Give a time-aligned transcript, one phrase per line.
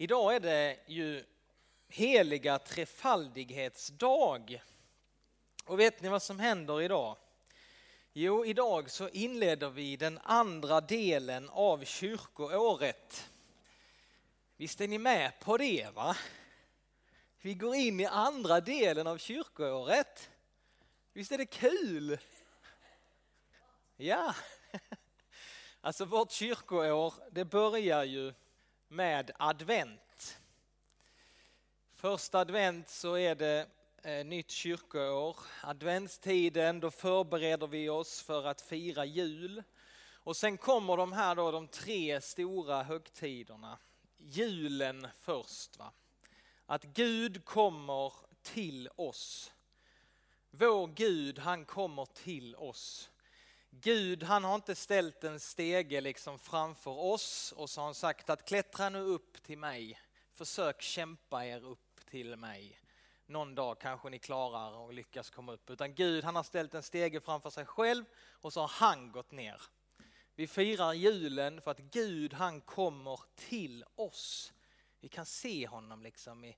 [0.00, 1.24] Idag är det ju
[1.88, 4.62] heliga trefaldighetsdag.
[5.64, 7.16] Och vet ni vad som händer idag?
[8.12, 13.30] Jo, idag så inleder vi den andra delen av kyrkoåret.
[14.56, 16.16] Visst är ni med på det va?
[17.40, 20.30] Vi går in i andra delen av kyrkoåret.
[21.12, 22.18] Visst är det kul?
[23.96, 24.34] Ja,
[25.80, 28.32] alltså vårt kyrkoår det börjar ju
[28.88, 30.40] med advent.
[31.92, 33.66] Första advent så är det
[34.02, 35.36] eh, nytt kyrkoår.
[35.62, 39.62] Adventstiden, då förbereder vi oss för att fira jul.
[40.12, 43.78] Och sen kommer de här då, de tre stora högtiderna.
[44.18, 45.78] Julen först.
[45.78, 45.92] Va?
[46.66, 48.12] Att Gud kommer
[48.42, 49.52] till oss.
[50.50, 53.10] Vår Gud, han kommer till oss.
[53.70, 58.30] Gud han har inte ställt en stege liksom framför oss och så har han sagt
[58.30, 60.00] att klättra nu upp till mig.
[60.32, 62.80] Försök kämpa er upp till mig.
[63.26, 65.70] Någon dag kanske ni klarar och lyckas komma upp.
[65.70, 69.32] Utan Gud han har ställt en stege framför sig själv och så har han gått
[69.32, 69.62] ner.
[70.34, 74.52] Vi firar julen för att Gud han kommer till oss.
[75.00, 76.56] Vi kan se honom liksom i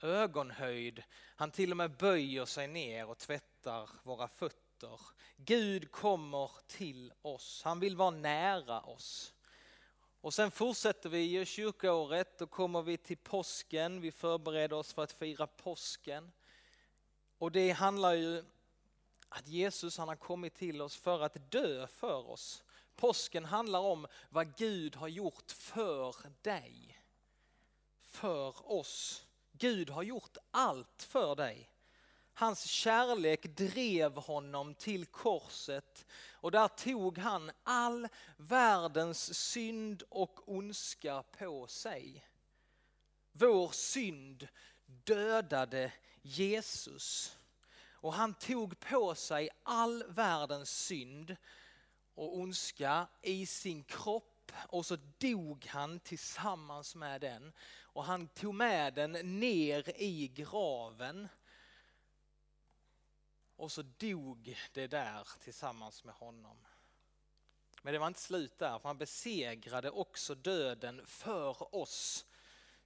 [0.00, 1.02] ögonhöjd.
[1.36, 5.00] Han till och med böjer sig ner och tvättar våra fötter möter.
[5.36, 7.62] Gud kommer till oss.
[7.64, 9.34] Han vill vara nära oss.
[10.20, 12.38] Och sen fortsätter vi i kyrkoåret.
[12.38, 14.00] Då kommer vi till påsken.
[14.00, 16.32] Vi förbereder oss för att fira påsken.
[17.38, 18.44] Och det handlar ju
[19.28, 22.62] att Jesus han har kommit till oss för att dö för oss.
[22.96, 26.98] Påsken handlar om vad Gud har gjort för dig.
[28.00, 29.26] För oss.
[29.52, 31.71] Gud har gjort allt för dig.
[32.34, 41.22] Hans kärlek drev honom till korset och där tog han all världens synd och ondska
[41.22, 42.24] på sig.
[43.32, 44.48] Vår synd
[44.86, 47.36] dödade Jesus
[47.90, 51.36] och han tog på sig all världens synd
[52.14, 58.54] och ondska i sin kropp och så dog han tillsammans med den och han tog
[58.54, 61.28] med den ner i graven
[63.56, 66.56] och så dog det där tillsammans med honom.
[67.82, 72.26] Men det var inte slut där, för han besegrade också döden för oss.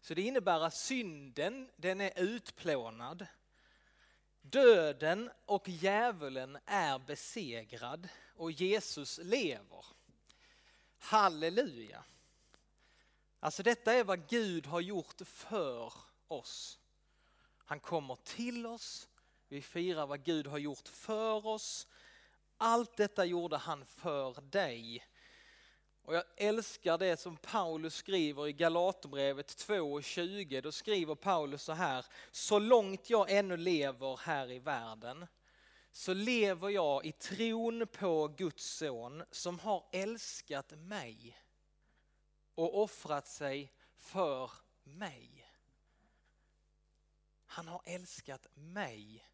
[0.03, 3.27] Så det innebär att synden, den är utplånad.
[4.41, 9.87] Döden och djävulen är besegrad och Jesus lever.
[10.99, 12.05] Halleluja!
[13.41, 15.93] Alltså detta är vad Gud har gjort för
[16.29, 16.79] oss.
[17.59, 19.09] Han kommer till oss,
[19.49, 21.87] vi firar vad Gud har gjort för oss.
[22.57, 25.07] Allt detta gjorde han för dig.
[26.03, 30.61] Och jag älskar det som Paulus skriver i Galaterbrevet 2.20.
[30.61, 32.07] Då skriver Paulus så här.
[32.31, 35.27] Så långt jag ännu lever här i världen
[35.97, 41.39] så lever jag i tron på Guds son som har älskat mig
[42.55, 44.51] och offrat sig för
[44.85, 45.51] mig.
[47.47, 49.27] Han har älskat mig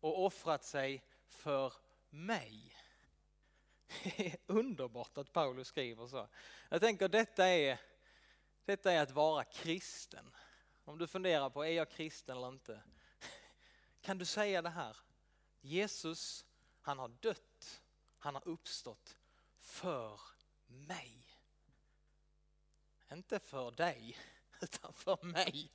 [0.00, 1.72] och offrat sig för
[2.10, 2.76] mig.
[4.02, 6.28] Det är underbart att Paulus skriver så.
[6.68, 7.80] Jag tänker detta är,
[8.64, 10.34] detta är att vara kristen.
[10.84, 12.82] Om du funderar på, är jag kristen eller inte?
[14.00, 14.96] Kan du säga det här?
[15.60, 16.46] Jesus,
[16.80, 17.82] han har dött,
[18.18, 19.18] han har uppstått
[19.58, 20.20] för
[20.66, 21.26] mig.
[23.12, 24.18] Inte för dig,
[24.60, 25.72] utan för mig.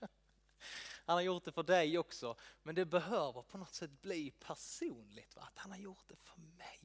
[1.05, 2.35] Han har gjort det för dig också.
[2.63, 5.35] Men det behöver på något sätt bli personligt.
[5.35, 5.41] Va?
[5.41, 6.79] Att han har gjort det för mig.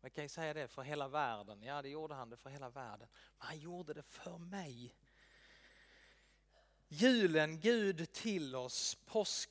[0.00, 1.62] Man kan ju säga det för hela världen.
[1.62, 3.08] Ja, det gjorde han det för hela världen.
[3.38, 4.94] Men han gjorde det för mig.
[6.88, 8.98] Julen, Gud till oss.
[9.06, 9.50] Påsk,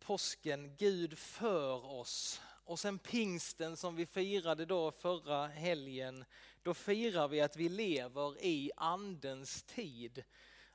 [0.00, 2.40] påsken, Gud för oss.
[2.64, 6.24] Och sen pingsten som vi firade då förra helgen.
[6.62, 10.24] Då firar vi att vi lever i andens tid.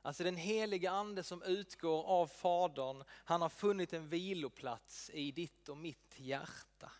[0.08, 5.68] Alltså den heliga ande som utgår av Fadern, han har funnit en viloplats i ditt
[5.68, 6.92] och mitt hjärta.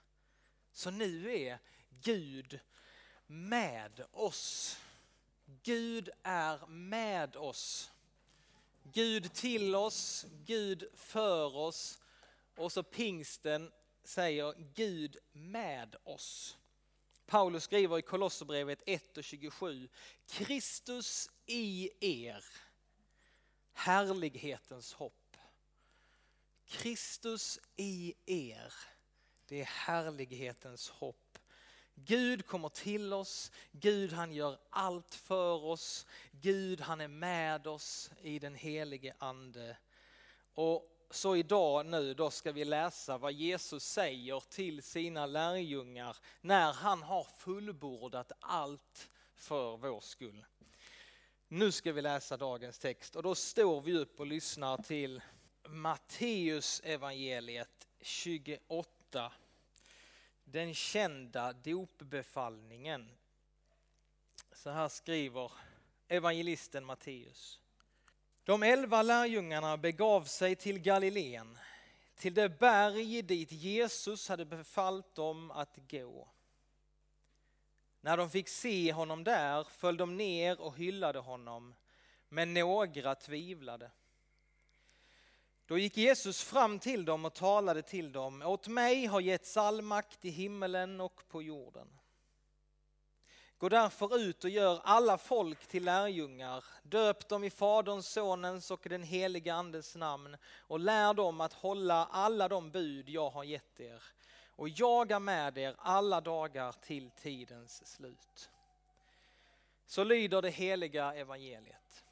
[0.73, 1.59] Så nu är
[2.03, 2.61] Gud
[3.27, 4.77] med oss.
[5.63, 7.91] Gud är med oss.
[8.83, 11.99] Gud till oss, Gud för oss
[12.57, 13.73] och så pingsten
[14.05, 16.57] säger Gud med oss.
[17.27, 19.89] Paulus skriver i Kolosserbrevet 1 och 27,
[20.27, 22.45] Kristus i er
[23.79, 25.37] härlighetens hopp.
[26.67, 28.75] Kristus i er,
[29.47, 31.39] det är härlighetens hopp.
[31.95, 38.11] Gud kommer till oss, Gud han gör allt för oss, Gud han är med oss
[38.23, 39.77] i den helige ande.
[40.55, 46.73] Och så idag nu då ska vi läsa vad Jesus säger till sina lärjungar när
[46.73, 50.45] han har fullbordat allt för vår skull.
[51.51, 55.23] Nu ska vi läsa dagens text och då står vi upp och lyssnar till
[55.69, 59.33] Matteus evangeliet 28.
[60.45, 63.11] Den kända dopbefallningen.
[64.53, 65.53] Så här skriver
[66.09, 67.61] evangelisten Matteus.
[68.45, 71.59] De elva lärjungarna begav sig till Galileen,
[72.17, 76.29] till det berg dit Jesus hade befallt dem att gå.
[78.01, 81.75] När de fick se honom där föll de ner och hyllade honom,
[82.29, 83.91] men några tvivlade.
[85.67, 88.43] Då gick Jesus fram till dem och talade till dem.
[88.43, 91.89] Åt mig har getts all makt i himmelen och på jorden.
[93.59, 96.65] Gå därför ut och gör alla folk till lärjungar.
[96.83, 102.07] Döp dem i Faderns, Sonens och den helige Andes namn och lär dem att hålla
[102.07, 104.03] alla de bud jag har gett er.
[104.59, 108.51] Och jaga med er alla dagar till tidens slut.
[109.87, 112.05] Så lyder det heliga evangeliet.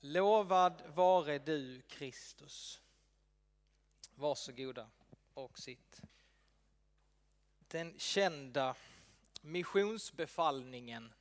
[0.00, 2.80] Lovad vare du Kristus.
[4.14, 4.90] Varsågoda
[5.34, 6.00] och sitt.
[7.58, 8.74] Den kända
[9.40, 11.12] missionsbefallningen.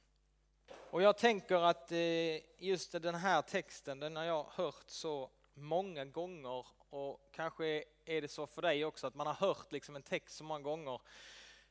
[0.89, 6.05] Och jag tänker att eh, just den här texten, den har jag hört så många
[6.05, 6.65] gånger
[6.97, 10.35] och kanske är det så för dig också att man har hört liksom en text
[10.35, 11.01] så många gånger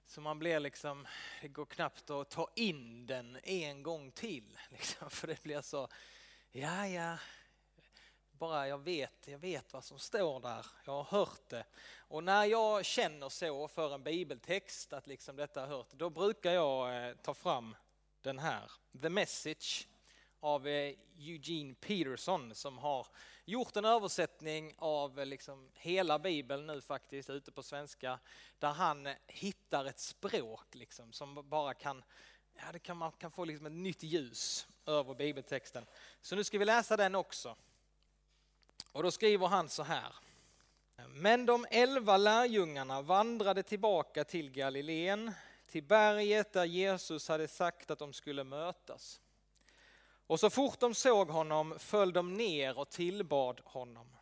[0.06, 1.06] så man blir liksom,
[1.40, 4.58] det går knappt att ta in den en gång till.
[4.70, 5.88] Liksom, för det blir så,
[6.50, 7.18] ja ja,
[8.30, 11.64] bara jag vet, jag vet vad som står där, jag har hört det.
[11.98, 16.52] Och när jag känner så för en bibeltext, att liksom detta har hört, då brukar
[16.52, 17.76] jag eh, ta fram
[18.22, 18.70] den här,
[19.02, 19.88] The Message
[20.40, 23.06] av eh, Eugene Peterson som har
[23.46, 28.18] gjort en översättning av eh, liksom hela bibeln nu faktiskt ute på svenska
[28.58, 32.04] där han eh, hittar ett språk liksom som bara kan,
[32.54, 35.86] ja det kan man kan få liksom ett nytt ljus över bibeltexten.
[36.20, 37.56] Så nu ska vi läsa den också.
[38.92, 40.14] Och då skriver han så här.
[41.08, 45.32] Men de elva lärjungarna vandrade tillbaka till Galileen,
[45.66, 49.20] till berget där Jesus hade sagt att de skulle mötas.
[50.26, 54.16] Och så fort de såg honom föll de ner och tillbad honom.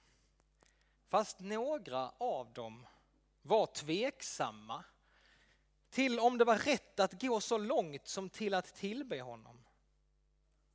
[1.06, 2.86] Fast några av dem
[3.42, 4.84] var tveksamma
[5.90, 9.64] till om det var rätt att gå så långt som till att tillbe honom.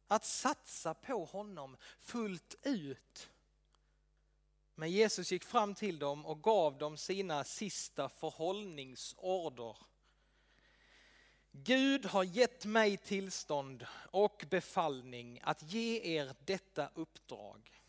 [0.08, 3.30] Att satsa på honom fullt ut.
[4.76, 9.78] Men Jesus gick fram till dem och gav dem sina sista förhållningsorder.
[11.52, 17.82] Gud har gett mig tillstånd och befallning att ge er detta uppdrag.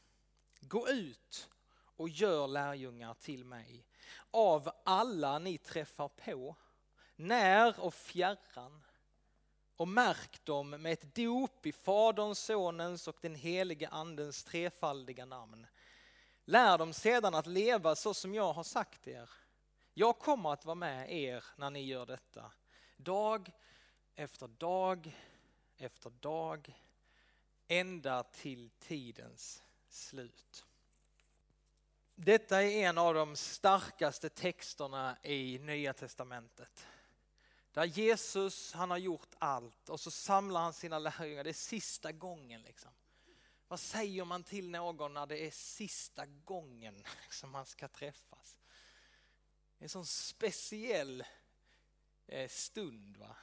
[0.60, 1.48] Gå ut
[1.96, 3.86] och gör lärjungar till mig
[4.30, 6.56] av alla ni träffar på,
[7.16, 8.82] när och fjärran.
[9.76, 15.66] Och märk dem med ett dop i Faderns, Sonens och den helige Andens trefaldiga namn
[16.50, 19.30] Lär dem sedan att leva så som jag har sagt er.
[19.94, 22.52] Jag kommer att vara med er när ni gör detta.
[23.04, 23.52] Dag
[24.14, 25.16] efter dag
[25.76, 26.74] efter dag
[27.68, 30.66] ända till tidens slut.
[32.14, 36.86] Detta är en av de starkaste texterna i Nya Testamentet.
[37.72, 42.12] Där Jesus, han har gjort allt och så samlar han sina lärjungar, det är sista
[42.12, 42.90] gången liksom.
[43.68, 48.58] Vad säger man till någon när det är sista gången som man ska träffas?
[49.78, 51.24] En sån speciell
[52.30, 53.16] Eh, stund.
[53.16, 53.36] Va?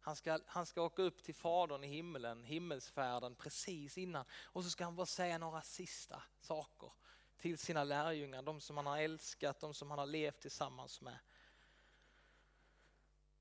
[0.00, 4.24] Han, ska, han ska åka upp till Fadern i himmelen, himmelsfärden precis innan.
[4.32, 6.92] Och så ska han bara säga några sista saker
[7.38, 11.18] till sina lärjungar, de som han har älskat, de som han har levt tillsammans med.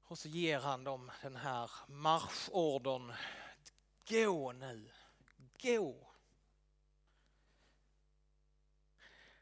[0.04, 3.14] Och så ger han dem den här marschordern.
[4.10, 4.92] Gå nu!
[5.62, 5.96] gå.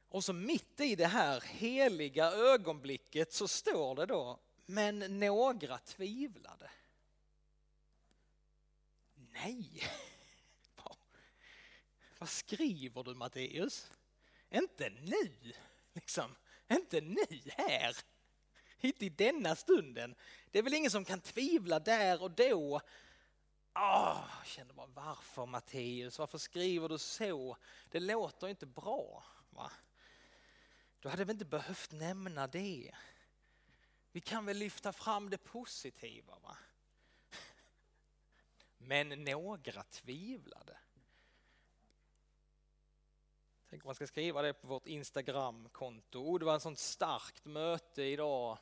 [0.09, 6.71] Och så mitt i det här heliga ögonblicket så står det då, men några tvivlade.
[9.15, 9.83] Nej,
[12.23, 13.91] vad skriver du Matteus?
[14.49, 15.53] Inte nu,
[15.93, 16.35] liksom.
[16.71, 17.97] Inte nu här,
[18.79, 20.15] Inte i denna stunden.
[20.51, 22.81] Det är väl ingen som kan tvivla där och då
[23.75, 27.57] Oh, jag kände bara varför Matteus, varför skriver du så?
[27.91, 29.23] Det låter inte bra.
[29.49, 29.71] Va?
[30.99, 32.91] Du hade väl inte behövt nämna det?
[34.13, 36.57] Vi kan väl lyfta fram det positiva va?
[38.77, 40.77] Men några tvivlade.
[43.69, 46.19] Tänk om man ska skriva det på vårt Instagramkonto.
[46.19, 48.57] Oh, det var ett sånt starkt möte idag.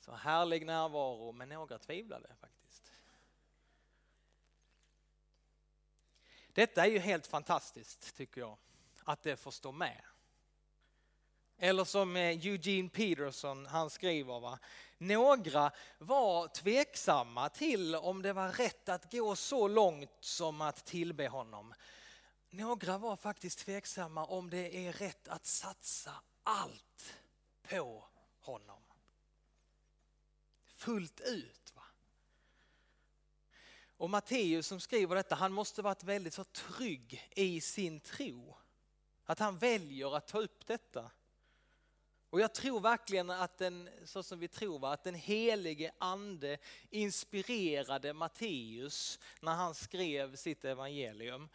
[0.00, 2.92] Så härlig närvaro, men några tvivlade faktiskt.
[6.52, 8.56] Detta är ju helt fantastiskt tycker jag,
[9.04, 10.02] att det får stå med.
[11.62, 14.58] Eller som eh, Eugene Peterson, han skriver, va?
[14.98, 21.28] några var tveksamma till om det var rätt att gå så långt som att tillbe
[21.28, 21.74] honom.
[22.50, 26.12] Några var faktiskt tveksamma om det är rätt att satsa
[26.42, 27.14] allt
[27.62, 28.04] på
[28.40, 28.82] honom.
[30.66, 31.72] Fullt ut.
[31.74, 31.82] Va?
[33.96, 38.56] Och Matteus som skriver detta, han måste varit väldigt så trygg i sin tro.
[39.24, 41.10] Att han väljer att ta upp detta.
[42.30, 46.58] Och jag tror verkligen att den, så som vi tror, att den helige ande
[46.90, 51.48] inspirerade Matteus när han skrev sitt evangelium.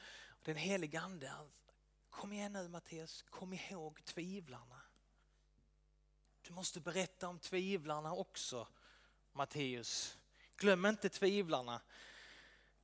[0.43, 1.31] Den helige ande,
[2.09, 4.81] kom igen nu Matteus, kom ihåg tvivlarna.
[6.41, 8.67] Du måste berätta om tvivlarna också
[9.33, 10.17] Matteus.
[10.57, 11.81] Glöm inte tvivlarna.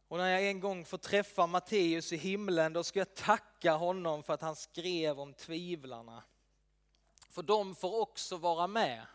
[0.07, 4.23] Och när jag en gång får träffa Matteus i himlen då ska jag tacka honom
[4.23, 6.23] för att han skrev om tvivlarna.
[7.31, 9.05] För de får också vara med.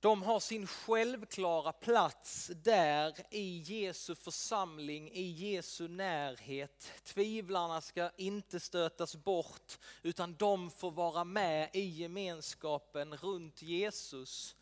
[0.00, 6.92] De har sin självklara plats där i Jesu församling, i Jesu närhet.
[7.04, 14.56] Tvivlarna ska inte stötas bort utan de får vara med i gemenskapen runt Jesus.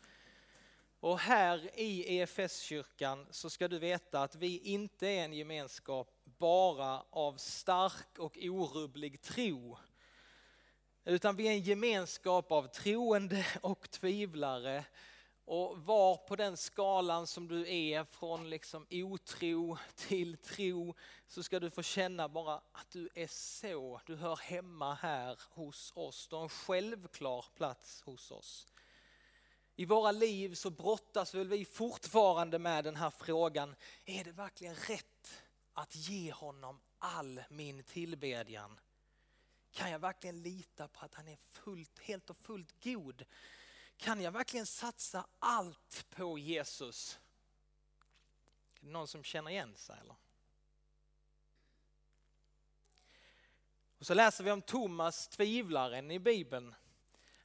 [0.99, 7.03] Och här i EFS-kyrkan så ska du veta att vi inte är en gemenskap bara
[7.09, 9.77] av stark och orubblig tro
[11.05, 14.85] utan vi är en gemenskap av troende och tvivlare.
[15.45, 20.95] Och var på den skalan som du är från liksom otro till tro
[21.27, 25.91] så ska du få känna bara att du är så, du hör hemma här hos
[25.95, 26.27] oss.
[26.27, 28.67] Du har en självklar plats hos oss.
[29.75, 33.75] I våra liv så brottas väl vi fortfarande med den här frågan,
[34.05, 38.79] är det verkligen rätt att ge honom all min tillbedjan?
[39.71, 43.25] Kan jag verkligen lita på att han är fullt, helt och fullt god?
[43.97, 47.19] Kan jag verkligen satsa allt på Jesus?
[48.81, 50.15] Är det någon som känner igen sig eller?
[53.99, 56.75] Och så läser vi om Thomas tvivlaren i Bibeln.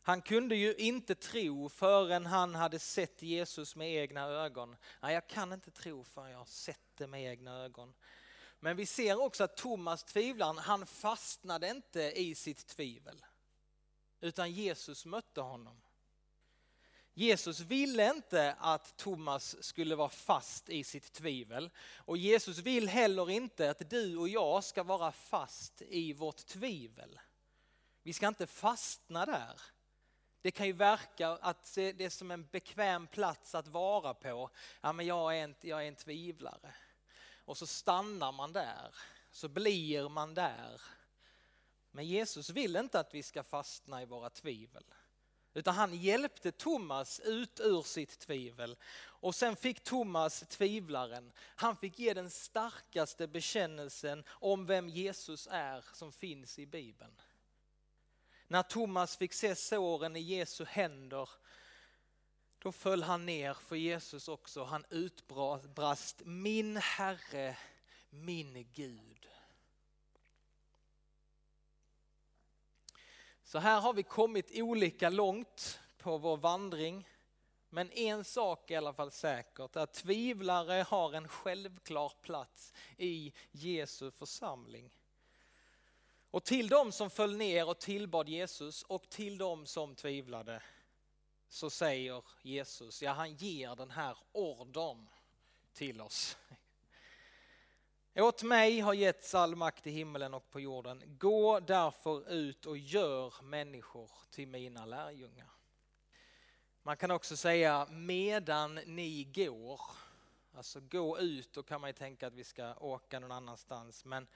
[0.02, 4.76] Han kunde ju inte tro förrän han hade sett Jesus med egna ögon.
[5.00, 7.95] Nej, jag kan inte tro förrän jag har sett det med egna ögon.
[8.64, 13.25] Men vi ser också att Thomas tvivlaren, han fastnade inte i sitt tvivel.
[14.21, 15.80] Utan Jesus mötte honom.
[17.14, 21.71] Jesus ville inte att Thomas skulle vara fast i sitt tvivel.
[21.97, 27.21] Och Jesus vill heller inte att du och jag ska vara fast i vårt tvivel.
[28.02, 29.61] Vi ska inte fastna där.
[30.42, 34.50] Det kan ju verka att det är som en bekväm plats att vara på.
[34.80, 36.75] Ja, men jag, är en, jag är en tvivlare
[37.45, 38.95] och så stannar man där,
[39.31, 40.81] så blir man där.
[41.91, 44.85] Men Jesus vill inte att vi ska fastna i våra tvivel.
[45.55, 48.77] Utan han hjälpte Thomas ut ur sitt tvivel.
[48.97, 55.85] Och sen fick Thomas, tvivlaren, han fick ge den starkaste bekännelsen om vem Jesus är
[55.93, 57.21] som finns i Bibeln.
[58.49, 61.29] När Thomas fick se såren i Jesu händer
[62.64, 64.64] då föll han ner för Jesus också.
[64.64, 67.56] Han utbrast min Herre,
[68.11, 69.28] min Gud.
[73.42, 77.09] Så här har vi kommit olika långt på vår vandring.
[77.68, 83.33] Men en sak är i alla fall säkert, att tvivlare har en självklar plats i
[83.50, 84.99] Jesu församling.
[86.30, 90.62] Och till dem som föll ner och tillbad Jesus och till dem som tvivlade
[91.54, 95.06] så säger Jesus, ja han ger den här ordern
[95.73, 96.37] till oss.
[98.14, 101.02] Åt mig har getts all makt i himmelen och på jorden.
[101.18, 105.50] Gå därför ut och gör människor till mina lärjungar.
[106.82, 109.80] Man kan också säga medan ni går.
[110.54, 114.04] Alltså gå ut, då kan man ju tänka att vi ska åka någon annanstans.
[114.04, 114.26] Men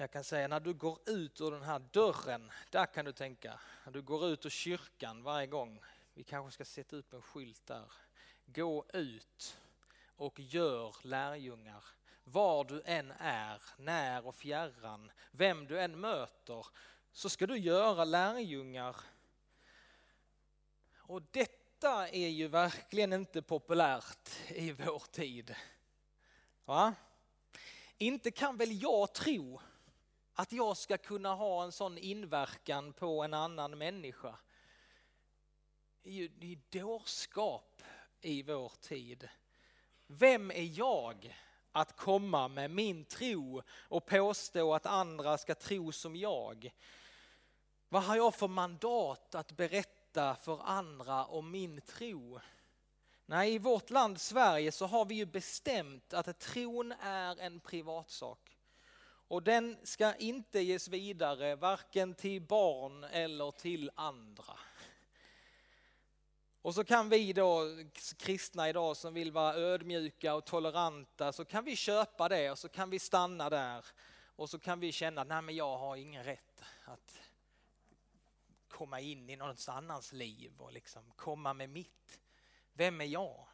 [0.00, 3.60] jag kan säga när du går ut ur den här dörren, där kan du tänka,
[3.84, 5.80] när du går ut ur kyrkan varje gång,
[6.14, 7.92] vi kanske ska sätta upp en skylt där.
[8.46, 9.58] Gå ut
[10.16, 11.84] och gör lärjungar.
[12.24, 16.66] Var du än är, när och fjärran, vem du än möter,
[17.12, 18.96] så ska du göra lärjungar.
[20.96, 25.54] Och detta är ju verkligen inte populärt i vår tid.
[26.64, 26.94] Va?
[27.98, 29.60] Inte kan väl jag tro
[30.38, 34.38] att jag ska kunna ha en sån inverkan på en annan människa.
[36.02, 37.82] Det är ju dårskap
[38.20, 39.28] i vår tid.
[40.06, 41.36] Vem är jag
[41.72, 46.70] att komma med min tro och påstå att andra ska tro som jag?
[47.88, 52.40] Vad har jag för mandat att berätta för andra om min tro?
[53.26, 58.57] Nej, i vårt land Sverige så har vi ju bestämt att tron är en privatsak.
[59.28, 64.58] Och den ska inte ges vidare varken till barn eller till andra.
[66.62, 67.62] Och så kan vi då
[68.16, 72.68] kristna idag som vill vara ödmjuka och toleranta så kan vi köpa det och så
[72.68, 73.84] kan vi stanna där.
[74.36, 77.20] Och så kan vi känna, nej men jag har ingen rätt att
[78.68, 82.20] komma in i någon annans liv och liksom komma med mitt.
[82.72, 83.46] Vem är jag?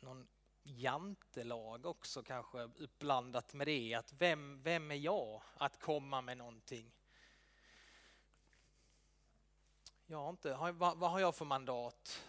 [0.00, 0.28] Någon
[0.62, 3.94] jantelag också kanske uppblandat med det.
[3.94, 6.92] Att vem, vem är jag att komma med någonting?
[10.06, 12.22] Jag har inte, vad, vad har jag för mandat?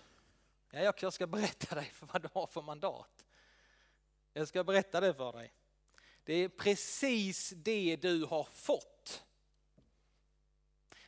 [0.69, 3.25] Ja, jag ska berätta dig för vad du har för mandat.
[4.33, 5.53] Jag ska berätta det för dig.
[6.23, 9.23] Det är precis det du har fått.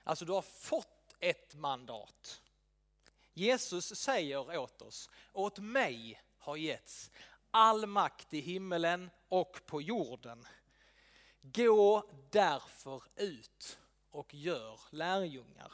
[0.04, 2.42] Alltså du har fått ett mandat.
[3.34, 7.12] Jesus säger åt oss, åt mig har getts
[7.52, 10.48] all makt i himmelen och på jorden.
[11.42, 13.80] Gå därför ut
[14.12, 15.72] och gör lärjungar.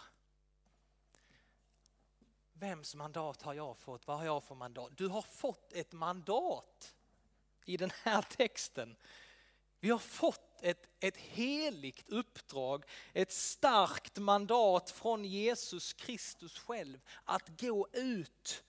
[2.53, 4.07] Vems mandat har jag fått?
[4.07, 4.97] Vad har jag för mandat?
[4.97, 6.95] Du har fått ett mandat
[7.65, 8.95] i den här texten.
[9.79, 17.61] Vi har fått ett, ett heligt uppdrag, ett starkt mandat från Jesus Kristus själv att
[17.61, 18.63] gå ut,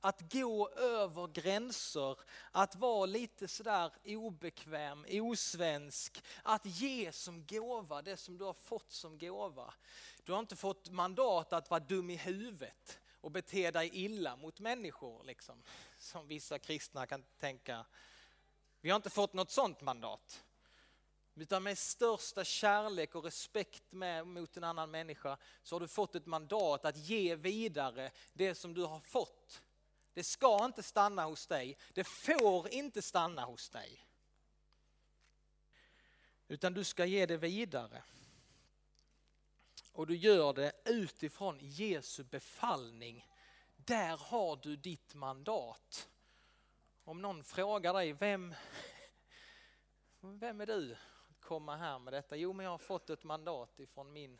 [0.00, 2.16] att gå över gränser,
[2.52, 8.92] att vara lite sådär obekväm, osvensk, att ge som gåva det som du har fått
[8.92, 9.74] som gåva.
[10.24, 14.60] Du har inte fått mandat att vara dum i huvudet och bete dig illa mot
[14.60, 15.62] människor, liksom,
[15.98, 17.84] som vissa kristna kan tänka.
[18.80, 20.44] Vi har inte fått något sådant mandat.
[21.34, 26.14] Utan med största kärlek och respekt med, mot en annan människa så har du fått
[26.14, 29.62] ett mandat att ge vidare det som du har fått.
[30.18, 34.06] Det ska inte stanna hos dig, det får inte stanna hos dig.
[36.48, 38.02] Utan du ska ge det vidare.
[39.92, 43.26] Och du gör det utifrån Jesu befallning.
[43.76, 46.08] Där har du ditt mandat.
[47.04, 48.54] Om någon frågar dig, vem,
[50.20, 50.96] vem är du?
[51.30, 52.36] att komma här med detta?
[52.36, 54.38] Jo, men jag har fått ett mandat ifrån min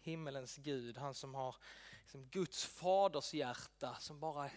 [0.00, 1.56] himmelens Gud, han som har
[2.00, 4.50] liksom Guds faders hjärta som bara,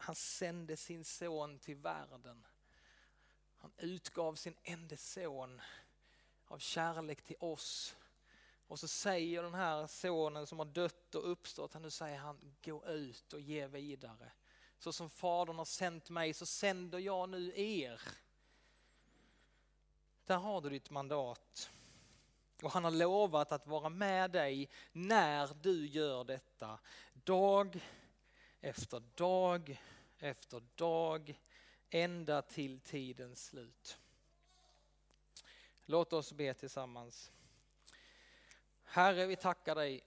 [0.00, 2.46] han sände sin son till världen.
[3.56, 5.60] Han utgav sin enda son
[6.46, 7.96] av kärlek till oss.
[8.66, 12.86] Och så säger den här sonen som har dött och uppstått, nu säger han gå
[12.86, 14.32] ut och ge vidare.
[14.78, 18.00] Så som fadern har sänt mig så sänder jag nu er.
[20.26, 21.70] Där har du ditt mandat.
[22.62, 26.78] Och han har lovat att vara med dig när du gör detta.
[27.12, 27.80] Dag
[28.60, 29.80] efter dag
[30.18, 31.40] efter dag
[31.90, 33.98] ända till tidens slut.
[35.84, 37.32] Låt oss be tillsammans.
[38.82, 40.00] Herre, vi tackar dig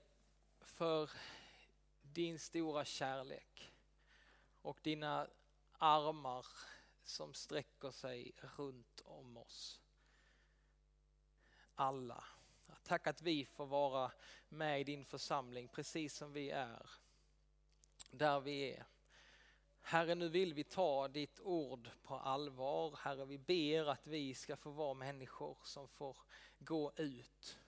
[0.62, 1.12] för
[2.02, 3.72] din stora kärlek
[4.62, 5.28] och dina
[5.78, 6.46] armar
[7.04, 9.82] som sträcker sig runt om oss
[11.76, 12.24] alla.
[12.84, 14.12] Tack att vi får vara
[14.50, 16.90] med i din församling precis som vi är.
[18.16, 18.86] Där vi är.
[19.82, 23.00] Herre, nu vill vi ta ditt ord på allvar.
[23.02, 26.18] Herre, vi ber att vi ska få vara människor som får
[26.60, 27.60] gå ut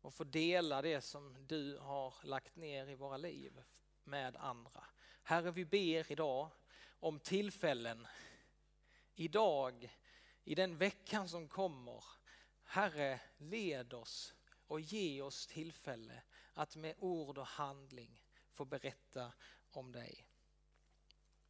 [0.00, 3.62] och få dela det som du har lagt ner i våra liv
[4.04, 4.84] med andra.
[5.22, 6.50] Herre, vi ber idag
[7.00, 8.06] om tillfällen,
[9.14, 9.96] idag,
[10.44, 12.04] i den veckan som kommer,
[12.64, 14.34] Herre, led oss
[14.66, 18.23] och ge oss tillfälle att med ord och handling
[18.54, 19.32] få berätta
[19.70, 20.26] om dig.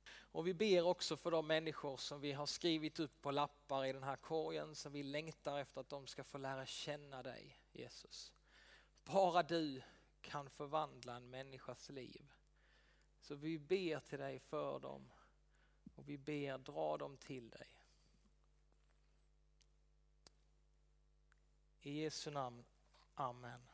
[0.07, 3.93] Och vi ber också för de människor som vi har skrivit upp på lappar i
[3.93, 8.33] den här korgen som vi längtar efter att de ska få lära känna dig, Jesus.
[9.05, 9.83] Bara du
[10.21, 12.33] kan förvandla en människas liv.
[13.21, 15.11] Så vi ber till dig för dem
[15.95, 17.69] och vi ber dra dem till dig.
[21.81, 22.65] I Jesu namn.
[23.15, 23.74] Amen.